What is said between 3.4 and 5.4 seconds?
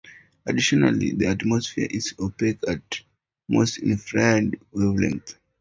most infrared wavelengths.